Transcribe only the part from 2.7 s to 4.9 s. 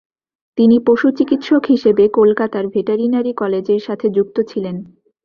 Veterinary কলেজের সাথে যুক্ত ছিলেন।